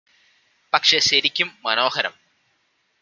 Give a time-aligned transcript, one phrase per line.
[0.73, 2.15] പക്ഷേ ശരിക്കും മനോഹരം